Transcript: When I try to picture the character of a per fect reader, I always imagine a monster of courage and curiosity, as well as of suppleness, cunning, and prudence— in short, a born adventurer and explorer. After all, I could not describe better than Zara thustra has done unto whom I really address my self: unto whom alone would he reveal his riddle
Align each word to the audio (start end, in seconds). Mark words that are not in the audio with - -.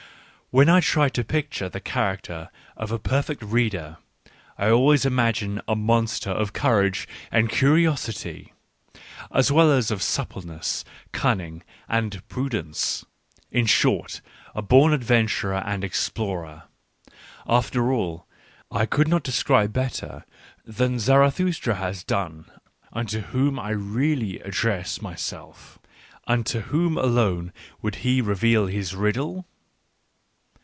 When 0.53 0.67
I 0.67 0.81
try 0.81 1.07
to 1.07 1.23
picture 1.23 1.69
the 1.69 1.79
character 1.79 2.49
of 2.75 2.91
a 2.91 2.99
per 2.99 3.21
fect 3.21 3.41
reader, 3.41 3.99
I 4.57 4.69
always 4.69 5.05
imagine 5.05 5.61
a 5.65 5.77
monster 5.77 6.29
of 6.29 6.51
courage 6.51 7.07
and 7.31 7.49
curiosity, 7.49 8.51
as 9.31 9.49
well 9.49 9.71
as 9.71 9.91
of 9.91 10.01
suppleness, 10.03 10.83
cunning, 11.13 11.63
and 11.87 12.21
prudence— 12.27 13.05
in 13.53 13.65
short, 13.65 14.19
a 14.53 14.61
born 14.61 14.91
adventurer 14.91 15.63
and 15.65 15.85
explorer. 15.85 16.63
After 17.47 17.93
all, 17.93 18.25
I 18.69 18.85
could 18.85 19.07
not 19.07 19.23
describe 19.23 19.71
better 19.71 20.25
than 20.65 20.99
Zara 20.99 21.31
thustra 21.31 21.77
has 21.77 22.03
done 22.03 22.43
unto 22.91 23.21
whom 23.21 23.57
I 23.57 23.69
really 23.69 24.41
address 24.41 25.01
my 25.01 25.15
self: 25.15 25.79
unto 26.27 26.59
whom 26.59 26.97
alone 26.97 27.53
would 27.81 27.95
he 28.03 28.19
reveal 28.19 28.65
his 28.67 28.93
riddle 28.93 29.45